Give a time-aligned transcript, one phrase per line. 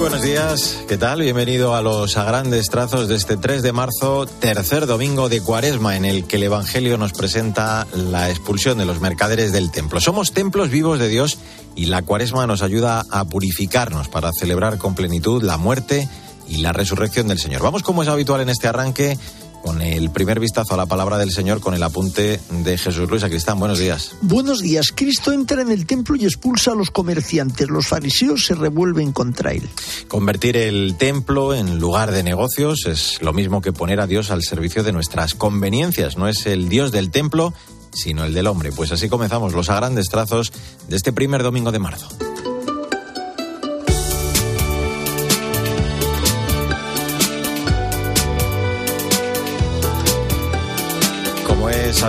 [0.00, 1.20] buenos días, ¿qué tal?
[1.20, 5.94] Bienvenido a los a grandes trazos de este 3 de marzo, tercer domingo de Cuaresma,
[5.94, 10.00] en el que el Evangelio nos presenta la expulsión de los mercaderes del templo.
[10.00, 11.38] Somos templos vivos de Dios
[11.76, 16.08] y la Cuaresma nos ayuda a purificarnos para celebrar con plenitud la muerte
[16.48, 17.62] y la resurrección del Señor.
[17.62, 19.18] Vamos, como es habitual en este arranque,
[19.62, 23.22] con el primer vistazo a la palabra del Señor con el apunte de Jesús Luis
[23.22, 23.58] Acristán.
[23.58, 24.14] Buenos días.
[24.22, 24.92] Buenos días.
[24.94, 27.68] Cristo entra en el templo y expulsa a los comerciantes.
[27.68, 29.68] Los fariseos se revuelven contra él.
[30.08, 34.42] Convertir el templo en lugar de negocios es lo mismo que poner a Dios al
[34.42, 36.16] servicio de nuestras conveniencias.
[36.16, 37.52] No es el Dios del templo,
[37.92, 38.72] sino el del hombre.
[38.72, 40.52] Pues así comenzamos los a grandes trazos
[40.88, 42.08] de este primer domingo de marzo.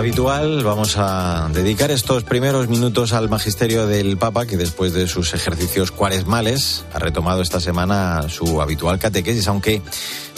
[0.02, 5.32] Habitual, vamos a dedicar estos primeros minutos al magisterio del Papa, que después de sus
[5.32, 9.80] ejercicios cuaresmales ha retomado esta semana su habitual catequesis, aunque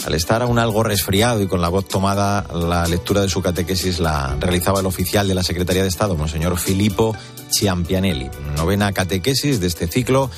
[0.05, 3.99] al estar aún algo resfriado y con la voz tomada, la lectura de su catequesis
[3.99, 7.15] la realizaba el oficial de la Secretaría de Estado, Monseñor Filippo
[7.51, 8.29] Ciampianelli.
[8.55, 10.29] Novena catequesis de este ciclo,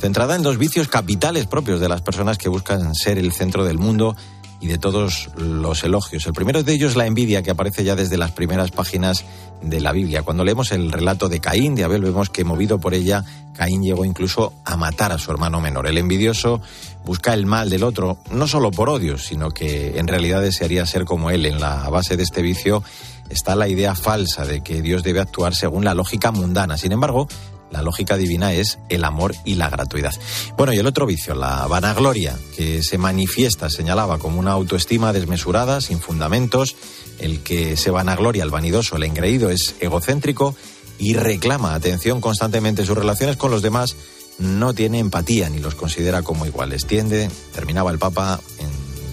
[0.00, 3.78] centrada en dos vicios capitales propios de las personas que buscan ser el centro del
[3.78, 4.14] mundo
[4.60, 6.26] y de todos los elogios.
[6.26, 9.24] El primero de ellos la envidia que aparece ya desde las primeras páginas
[9.62, 10.22] de la Biblia.
[10.22, 14.04] Cuando leemos el relato de Caín, de Abel, vemos que movido por ella, Caín llegó
[14.04, 15.86] incluso a matar a su hermano menor.
[15.86, 16.60] El envidioso
[17.04, 21.04] busca el mal del otro, no solo por odio, sino que en realidad desearía ser
[21.04, 21.46] como él.
[21.46, 22.82] En la base de este vicio
[23.28, 26.76] está la idea falsa de que Dios debe actuar según la lógica mundana.
[26.76, 27.28] Sin embargo,
[27.70, 30.14] la lógica divina es el amor y la gratuidad.
[30.56, 35.80] Bueno, y el otro vicio, la vanagloria, que se manifiesta, señalaba, como una autoestima desmesurada,
[35.80, 36.76] sin fundamentos.
[37.18, 40.54] El que se vanagloria, el vanidoso, el engreído, es egocéntrico
[40.98, 42.86] y reclama atención constantemente.
[42.86, 43.96] Sus relaciones con los demás
[44.38, 46.86] no tiene empatía ni los considera como iguales.
[46.86, 48.40] Tiende, terminaba el Papa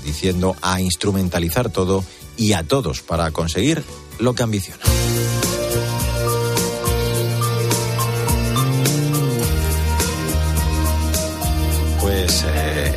[0.04, 2.04] diciendo, a instrumentalizar todo
[2.38, 3.84] y a todos para conseguir
[4.20, 4.93] lo que ambiciona.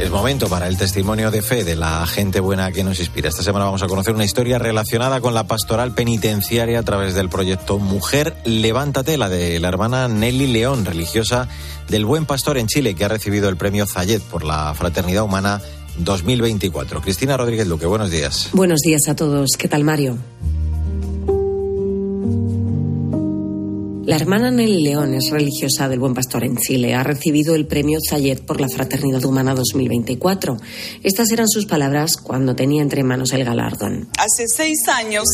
[0.06, 3.28] Es momento para el testimonio de fe de la gente buena que nos inspira.
[3.28, 7.28] Esta semana vamos a conocer una historia relacionada con la pastoral penitenciaria a través del
[7.28, 11.48] proyecto Mujer Levántate, la de la hermana Nelly León, religiosa
[11.88, 15.60] del Buen Pastor en Chile, que ha recibido el premio Zayet por la Fraternidad Humana
[15.98, 17.00] 2024.
[17.00, 18.50] Cristina Rodríguez Luque, buenos días.
[18.52, 19.56] Buenos días a todos.
[19.58, 20.18] ¿Qué tal, Mario?
[24.06, 26.94] La hermana Nelly León es religiosa del Buen Pastor en Chile.
[26.94, 30.58] Ha recibido el premio Zayet por la Fraternidad Humana 2024.
[31.02, 34.08] Estas eran sus palabras cuando tenía entre manos el galardón.
[34.16, 35.24] Hace seis años,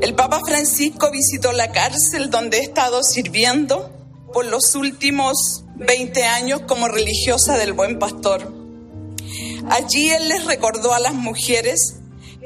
[0.00, 3.90] el Papa Francisco visitó la cárcel donde he estado sirviendo
[4.32, 8.54] por los últimos 20 años como religiosa del Buen Pastor.
[9.70, 11.96] Allí él les recordó a las mujeres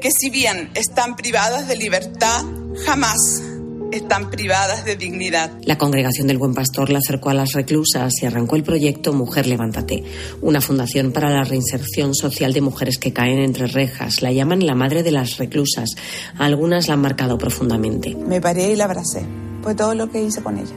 [0.01, 2.43] que si bien están privadas de libertad,
[2.87, 3.43] jamás
[3.91, 5.51] están privadas de dignidad.
[5.63, 9.47] La congregación del Buen Pastor la acercó a las reclusas y arrancó el proyecto Mujer
[9.47, 10.03] Levántate,
[10.41, 14.21] una fundación para la reinserción social de mujeres que caen entre rejas.
[14.21, 15.89] La llaman la madre de las reclusas.
[16.37, 18.15] algunas la han marcado profundamente.
[18.15, 19.23] Me paré y la abracé.
[19.63, 20.75] Fue todo lo que hice con ella.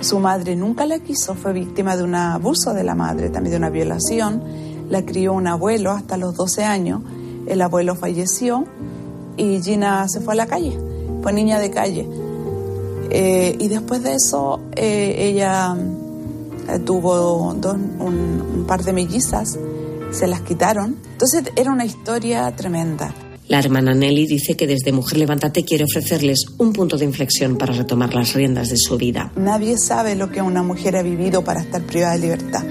[0.00, 3.58] Su madre nunca la quiso, fue víctima de un abuso de la madre, también de
[3.58, 4.42] una violación.
[4.88, 7.02] La crió un abuelo hasta los 12 años.
[7.46, 8.64] El abuelo falleció
[9.36, 10.76] y Gina se fue a la calle.
[11.22, 12.08] Fue niña de calle
[13.10, 15.76] eh, y después de eso, eh, ella
[16.68, 19.58] eh, tuvo un, par de mellizas,
[20.12, 20.96] se las quitaron.
[21.12, 23.12] Entonces era una historia tremenda.
[23.48, 27.72] La hermana Nelly dice que desde Mujer Levántate quiere ofrecerles un punto de inflexión para
[27.72, 29.32] retomar las riendas de su vida.
[29.34, 32.62] Nadie sabe lo que una mujer ha vivido para estar privada de libertad.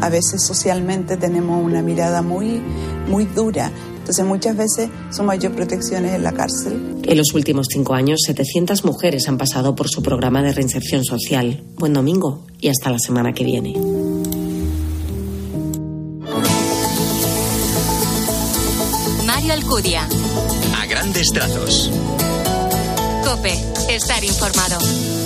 [0.00, 2.60] A veces socialmente tenemos una mirada muy,
[3.08, 3.70] muy dura
[4.04, 7.00] entonces muchas veces su mayor protección es en la cárcel.
[7.04, 11.62] En los últimos cinco años, 700 mujeres han pasado por su programa de reinserción social.
[11.76, 13.72] Buen domingo y hasta la semana que viene.
[19.24, 20.06] Mario Alcudia.
[20.76, 21.90] A grandes trazos.
[23.24, 23.54] Cope,
[23.88, 25.23] estar informado.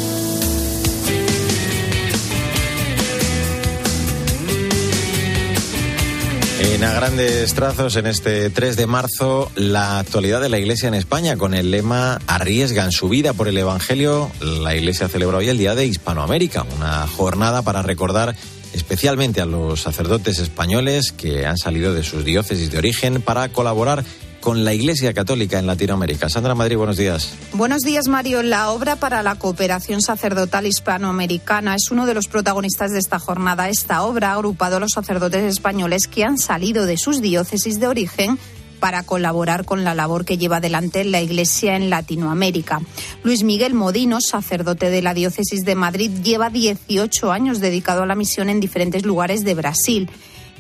[6.79, 10.95] En a grandes trazos, en este 3 de marzo, la actualidad de la Iglesia en
[10.95, 14.31] España con el lema Arriesgan su vida por el Evangelio.
[14.41, 18.37] La Iglesia celebra hoy el Día de Hispanoamérica, una jornada para recordar
[18.75, 24.05] especialmente a los sacerdotes españoles que han salido de sus diócesis de origen para colaborar
[24.49, 26.31] con la Iglesia Católica en Latinoamérica.
[26.31, 27.35] Sandra Madrid, buenos días.
[27.53, 28.43] Buenos días, Mario.
[28.43, 33.69] La obra para la cooperación sacerdotal hispanoamericana es uno de los protagonistas de esta jornada.
[33.69, 37.89] Esta obra ha agrupado a los sacerdotes españoles que han salido de sus diócesis de
[37.89, 38.39] origen
[38.81, 42.81] para colaborar con la labor que lleva adelante la Iglesia en Latinoamérica.
[43.25, 48.15] Luis Miguel Modino, sacerdote de la Diócesis de Madrid, lleva 18 años dedicado a la
[48.15, 50.09] misión en diferentes lugares de Brasil.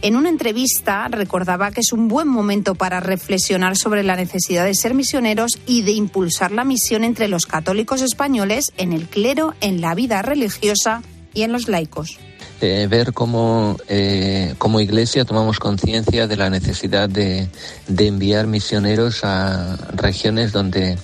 [0.00, 4.74] En una entrevista recordaba que es un buen momento para reflexionar sobre la necesidad de
[4.74, 9.80] ser misioneros y de impulsar la misión entre los católicos españoles en el clero, en
[9.80, 11.02] la vida religiosa
[11.34, 12.16] y en los laicos.
[12.60, 17.48] Eh, ver cómo eh, iglesia tomamos conciencia de la necesidad de,
[17.88, 20.96] de, enviar misioneros a regiones donde,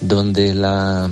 [0.00, 1.08] donde la,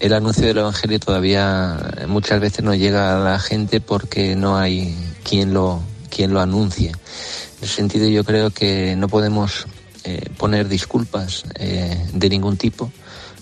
[0.00, 1.78] el anuncio del Evangelio todavía
[2.08, 6.88] muchas veces no llega a la gente porque no hay quien lo, quien lo anuncie.
[6.88, 9.66] En ese sentido yo creo que no podemos
[10.04, 12.90] eh, poner disculpas eh, de ningún tipo.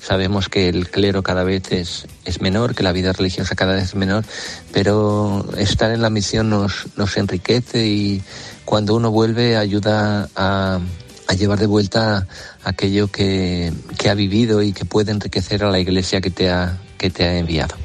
[0.01, 3.85] Sabemos que el clero cada vez es, es menor, que la vida religiosa cada vez
[3.85, 4.25] es menor,
[4.73, 8.23] pero estar en la misión nos, nos enriquece y
[8.65, 10.81] cuando uno vuelve ayuda a,
[11.27, 12.27] a llevar de vuelta
[12.65, 16.79] aquello que, que, ha vivido y que puede enriquecer a la iglesia que te ha,
[16.97, 17.77] que te ha enviado.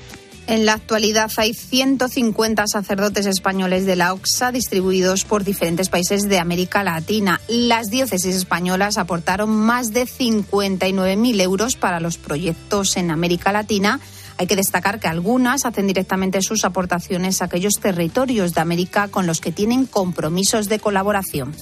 [0.45, 6.37] En la actualidad hay 150 sacerdotes españoles de la OXA distribuidos por diferentes países de
[6.37, 7.39] América Latina.
[7.47, 14.01] Las diócesis españolas aportaron más de 59.000 euros para los proyectos en América Latina.
[14.37, 19.25] Hay que destacar que algunas hacen directamente sus aportaciones a aquellos territorios de América con
[19.25, 21.55] los que tienen compromisos de colaboración.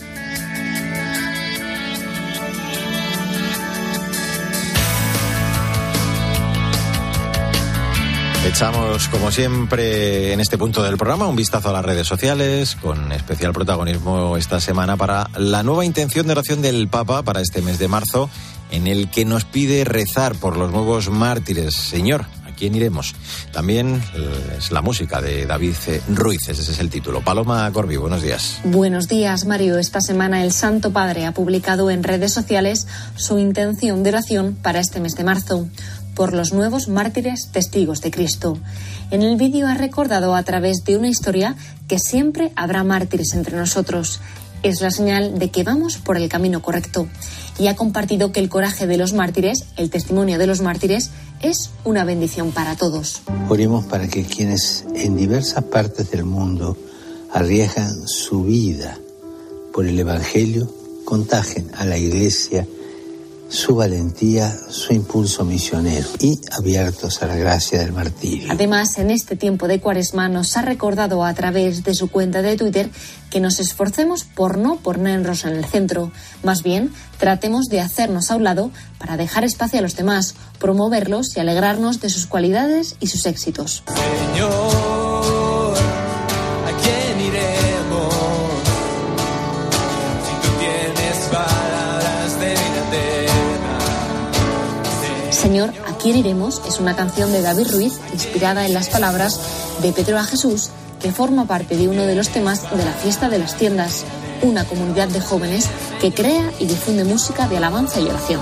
[8.43, 13.11] Echamos, como siempre, en este punto del programa un vistazo a las redes sociales, con
[13.11, 17.77] especial protagonismo esta semana para la nueva intención de oración del Papa para este mes
[17.77, 18.31] de marzo,
[18.71, 21.75] en el que nos pide rezar por los nuevos mártires.
[21.75, 23.13] Señor, ¿a quién iremos?
[23.53, 24.01] También
[24.57, 25.75] es la música de David
[26.09, 27.21] Ruiz, ese es el título.
[27.21, 28.59] Paloma Corbi, buenos días.
[28.63, 29.77] Buenos días, Mario.
[29.77, 34.79] Esta semana el Santo Padre ha publicado en redes sociales su intención de oración para
[34.79, 35.67] este mes de marzo
[36.21, 38.55] por los nuevos mártires testigos de Cristo.
[39.09, 41.55] En el vídeo ha recordado a través de una historia
[41.87, 44.19] que siempre habrá mártires entre nosotros.
[44.61, 47.07] Es la señal de que vamos por el camino correcto.
[47.57, 51.09] Y ha compartido que el coraje de los mártires, el testimonio de los mártires,
[51.41, 53.23] es una bendición para todos.
[53.49, 56.77] Oremos para que quienes en diversas partes del mundo
[57.33, 58.95] arriesgan su vida
[59.73, 60.71] por el Evangelio
[61.03, 62.67] contagien a la Iglesia
[63.51, 68.47] su valentía, su impulso misionero y abiertos a la gracia del martirio.
[68.49, 72.55] Además, en este tiempo de cuaresma nos ha recordado a través de su cuenta de
[72.55, 72.89] Twitter
[73.29, 76.11] que nos esforcemos por no ponernos en el centro.
[76.43, 81.35] Más bien, tratemos de hacernos a un lado para dejar espacio a los demás, promoverlos
[81.35, 83.83] y alegrarnos de sus cualidades y sus éxitos.
[84.33, 84.90] Señor,
[96.01, 96.61] quién iremos?
[96.67, 99.39] Es una canción de David Ruiz inspirada en las palabras
[99.81, 100.69] de Pedro a Jesús
[100.99, 104.03] que forma parte de uno de los temas de la fiesta de las tiendas,
[104.41, 105.67] una comunidad de jóvenes
[105.99, 108.41] que crea y difunde música de alabanza y oración.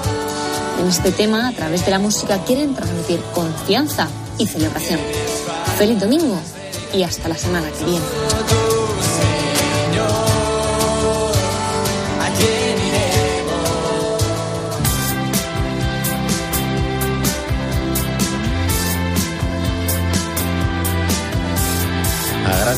[0.82, 4.08] En este tema, a través de la música, quieren transmitir confianza
[4.38, 5.00] y celebración.
[5.78, 6.40] Feliz domingo
[6.94, 8.06] y hasta la semana que viene.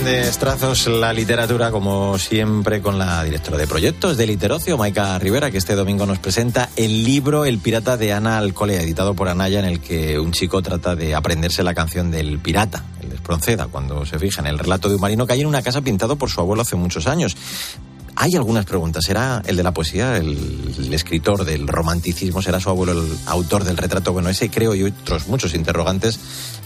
[0.04, 5.52] Grandes trazos la literatura, como siempre, con la directora de proyectos de Literocio, Maika Rivera,
[5.52, 9.60] que este domingo nos presenta el libro El pirata de Ana Alcolea, editado por Anaya,
[9.60, 14.04] en el que un chico trata de aprenderse la canción del pirata, el Espronceda, cuando
[14.06, 16.32] se fija en el relato de un marino que hay en una casa pintado por
[16.32, 17.38] su abuelo hace muchos años.
[18.16, 19.04] Hay algunas preguntas.
[19.06, 22.42] ¿Será el de la poesía, el, el, escritor del romanticismo?
[22.42, 24.14] ¿Será su abuelo el autor del retrato?
[24.14, 26.20] Bueno, ese creo y otros muchos interrogantes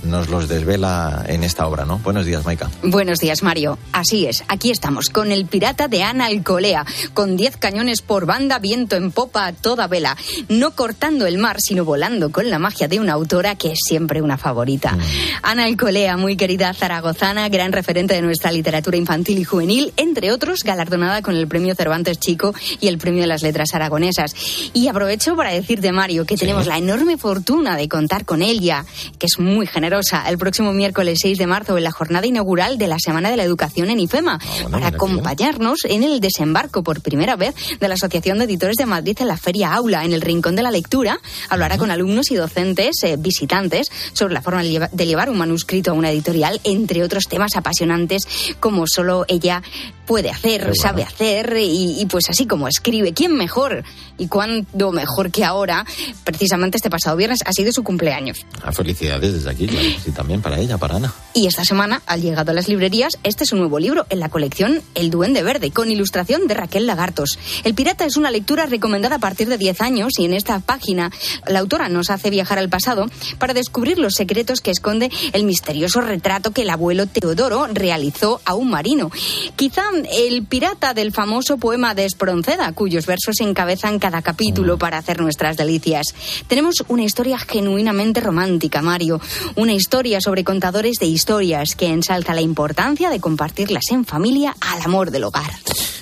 [0.05, 1.97] nos los desvela en esta obra, ¿no?
[1.99, 2.69] Buenos días, Maika.
[2.83, 3.77] Buenos días, Mario.
[3.91, 8.59] Así es, aquí estamos, con el pirata de Ana Alcolea, con 10 cañones por banda,
[8.59, 10.15] viento en popa a toda vela,
[10.49, 14.21] no cortando el mar, sino volando con la magia de una autora que es siempre
[14.21, 14.93] una favorita.
[14.93, 15.01] Mm.
[15.43, 20.63] Ana Alcolea, muy querida zaragozana, gran referente de nuestra literatura infantil y juvenil, entre otros,
[20.63, 24.33] galardonada con con el premio Cervantes Chico y el premio de las letras aragonesas.
[24.73, 28.85] Y aprovecho para decirte, Mario, que tenemos la enorme fortuna de contar con ella,
[29.19, 32.87] que es muy generosa, el próximo miércoles 6 de marzo en la jornada inaugural de
[32.87, 37.35] la Semana de la Educación en IFEMA, Ah, para acompañarnos en el desembarco por primera
[37.35, 40.55] vez de la Asociación de Editores de Madrid en la Feria Aula, en el Rincón
[40.55, 41.19] de la Lectura.
[41.49, 45.37] Hablará con alumnos y docentes, eh, visitantes, sobre la forma de lleva- de llevar un
[45.37, 48.27] manuscrito a una editorial, entre otros temas apasionantes
[48.59, 49.61] como solo ella
[50.05, 50.75] puede hacer, bueno.
[50.75, 51.24] sabe hacer
[51.57, 53.13] y, y pues así como escribe.
[53.13, 53.83] ¿Quién mejor?
[54.17, 55.85] Y cuándo mejor que ahora,
[56.23, 58.45] precisamente este pasado viernes, ha sido su cumpleaños.
[58.63, 59.87] Ah, felicidades desde aquí, claro.
[60.03, 61.13] Sí, también para ella, para Ana.
[61.33, 62.85] Y esta semana ha llegado a las librerías
[63.23, 66.85] este es un nuevo libro en la colección El Duende Verde, con ilustración de Raquel
[66.85, 67.37] Lagartos.
[67.63, 71.11] El Pirata es una lectura recomendada a partir de 10 años y en esta página
[71.47, 76.01] la autora nos hace viajar al pasado para descubrir los secretos que esconde el misterioso
[76.01, 79.11] retrato que el abuelo Teodoro realizó a un marino.
[79.55, 85.21] Quizá el pirata del famoso poema de Espronceda, cuyos versos encabezan cada capítulo para hacer
[85.21, 86.07] nuestras delicias.
[86.47, 89.21] Tenemos una historia genuinamente romántica, Mario.
[89.55, 94.81] Una historia sobre contadores de historias que ensalza la importancia de compartirlas en familia al
[94.81, 95.51] amor del hogar.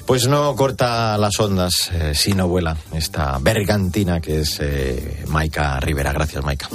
[0.07, 6.11] Pues no corta las ondas, eh, sino vuela esta bergantina que es eh, Maika Rivera.
[6.11, 6.69] Gracias, Maika.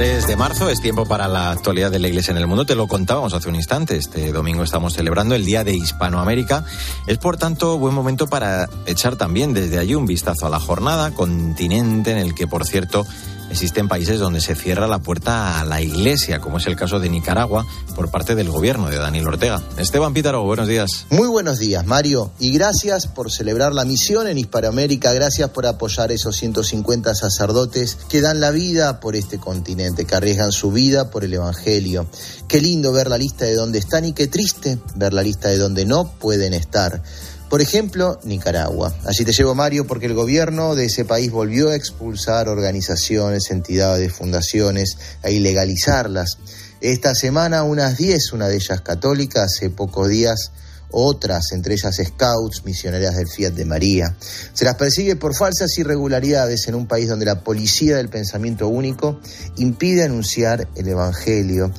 [0.00, 2.64] ...3 de marzo es tiempo para la actualidad de la Iglesia en el mundo.
[2.64, 3.98] Te lo contábamos hace un instante.
[3.98, 6.64] Este domingo estamos celebrando el Día de Hispanoamérica.
[7.06, 11.10] Es por tanto buen momento para echar también desde allí un vistazo a la jornada,
[11.10, 13.06] continente en el que, por cierto,
[13.50, 17.10] existen países donde se cierra la puerta a la Iglesia, como es el caso de
[17.10, 19.62] Nicaragua, por parte del gobierno de Daniel Ortega.
[19.76, 21.06] Esteban Pítaro, buenos días.
[21.10, 26.10] Muy buenos días, Mario, y gracias por celebrar la misión en Hispanoamérica, gracias por apoyar
[26.10, 31.10] a esos 150 sacerdotes que dan la vida por este continente, que arriesgan su vida
[31.10, 32.06] por el Evangelio.
[32.48, 35.58] Qué lindo ver la lista de dónde están y qué triste ver la lista de
[35.58, 37.02] dónde no pueden estar.
[37.50, 38.94] Por ejemplo, Nicaragua.
[39.04, 44.12] Allí te llevo, Mario, porque el gobierno de ese país volvió a expulsar organizaciones, entidades,
[44.12, 46.38] fundaciones, a ilegalizarlas.
[46.80, 50.52] Esta semana unas 10, una de ellas católica, hace pocos días
[50.92, 54.16] otras, entre ellas scouts, misioneras del Fiat de María.
[54.52, 59.20] Se las persigue por falsas irregularidades en un país donde la policía del pensamiento único
[59.56, 61.72] impide anunciar el Evangelio,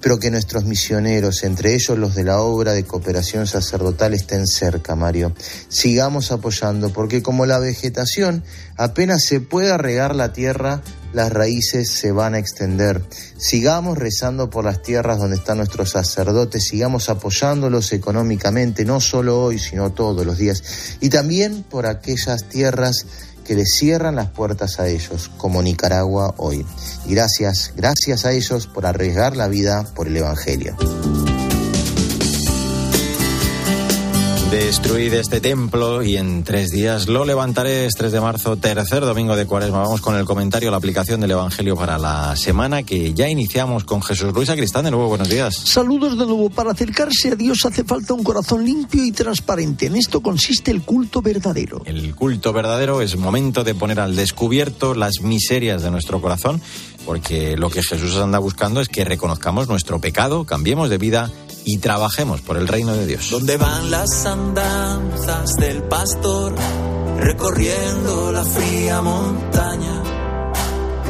[0.00, 4.94] pero que nuestros misioneros, entre ellos los de la obra de cooperación sacerdotal, estén cerca,
[4.94, 5.34] Mario.
[5.68, 8.44] Sigamos apoyando, porque como la vegetación
[8.76, 10.82] apenas se pueda regar la tierra,
[11.14, 13.02] las raíces se van a extender.
[13.38, 19.58] Sigamos rezando por las tierras donde están nuestros sacerdotes, sigamos apoyándolos económicamente, no solo hoy,
[19.58, 20.62] sino todos los días,
[21.00, 23.06] y también por aquellas tierras
[23.44, 26.66] que les cierran las puertas a ellos, como Nicaragua hoy.
[27.06, 30.76] Y gracias, gracias a ellos por arriesgar la vida por el Evangelio.
[34.54, 37.86] Destruid este templo y en tres días lo levantaré.
[37.86, 39.80] Es 3 de marzo, tercer domingo de cuaresma.
[39.80, 44.00] Vamos con el comentario, la aplicación del Evangelio para la semana que ya iniciamos con
[44.00, 44.84] Jesús Luis Acristán.
[44.84, 45.56] De nuevo, buenos días.
[45.56, 46.50] Saludos de nuevo.
[46.50, 49.86] Para acercarse a Dios hace falta un corazón limpio y transparente.
[49.86, 51.82] En esto consiste el culto verdadero.
[51.84, 56.62] El culto verdadero es momento de poner al descubierto las miserias de nuestro corazón,
[57.04, 61.32] porque lo que Jesús anda buscando es que reconozcamos nuestro pecado, cambiemos de vida
[61.64, 63.30] y trabajemos por el reino de Dios.
[63.30, 66.54] ¿Dónde van las andanzas del pastor
[67.18, 70.02] recorriendo la fría montaña,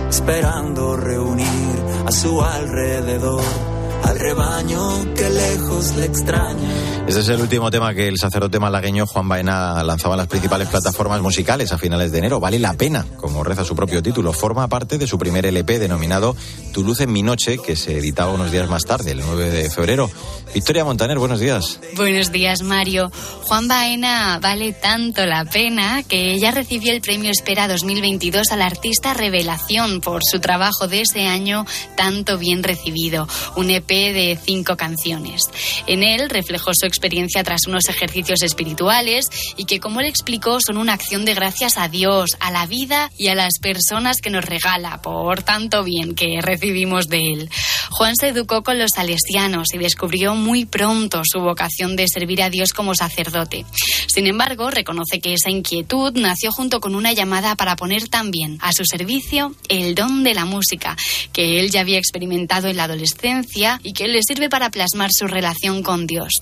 [0.08, 3.73] esperando reunir a su alrededor
[4.04, 6.94] al rebaño que lejos le extraña?
[7.06, 10.68] Este es el último tema que el sacerdote malagueño Juan Baena lanzaba en las principales
[10.68, 12.40] plataformas musicales a finales de enero.
[12.40, 14.32] Vale la pena, como reza su propio título.
[14.32, 16.34] Forma parte de su primer LP denominado
[16.72, 19.70] Tu luz en mi noche, que se editaba unos días más tarde, el 9 de
[19.70, 20.10] febrero.
[20.54, 21.80] Victoria Montaner, buenos días.
[21.96, 23.10] Buenos días, Mario.
[23.42, 29.14] Juan Baena vale tanto la pena que ella recibió el premio Espera 2022 al artista
[29.14, 33.28] Revelación por su trabajo de ese año tanto bien recibido.
[33.56, 35.42] Un EP de cinco canciones.
[35.86, 40.78] En él reflejó su experiencia tras unos ejercicios espirituales y que, como le explicó, son
[40.78, 44.44] una acción de gracias a Dios, a la vida y a las personas que nos
[44.44, 47.50] regala por tanto bien que recibimos de él.
[47.90, 52.50] Juan se educó con los salesianos y descubrió muy pronto su vocación de servir a
[52.50, 53.64] Dios como sacerdote.
[54.06, 58.72] Sin embargo, reconoce que esa inquietud nació junto con una llamada para poner también a
[58.72, 60.96] su servicio el don de la música,
[61.32, 65.26] que él ya había experimentado en la adolescencia y que le sirve para plasmar su
[65.26, 66.32] relación con Dios.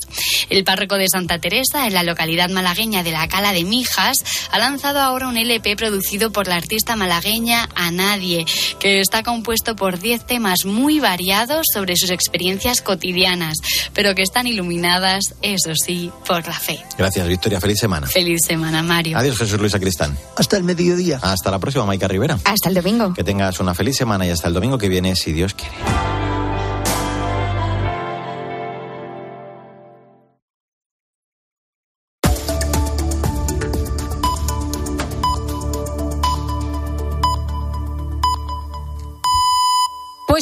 [0.50, 4.18] El párroco de Santa Teresa, en la localidad malagueña de la Cala de Mijas,
[4.50, 8.44] ha lanzado ahora un LP producido por la artista malagueña A Nadie,
[8.78, 13.58] que está compuesto por 10 temas muy variados sobre sus experiencias cotidianas,
[13.92, 16.78] pero que están iluminadas, eso sí, por la fe.
[16.98, 17.60] Gracias, Victoria.
[17.60, 18.06] Feliz semana.
[18.06, 19.18] Feliz semana, Mario.
[19.18, 20.16] Adiós, Jesús Luis Acristán.
[20.36, 21.18] Hasta el mediodía.
[21.22, 22.38] Hasta la próxima, Maica Rivera.
[22.44, 23.14] Hasta el domingo.
[23.14, 26.31] Que tengas una feliz semana y hasta el domingo que viene, si Dios quiere.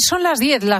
[0.01, 0.79] Son las 10, las